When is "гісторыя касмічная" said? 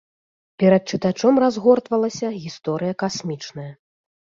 2.49-3.73